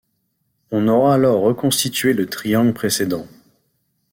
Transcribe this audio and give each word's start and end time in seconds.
On 0.71 0.87
aura 0.87 1.13
alors 1.13 1.41
reconstitué 1.41 2.13
le 2.15 2.25
triangle 2.25 2.73
précédent. 2.73 3.27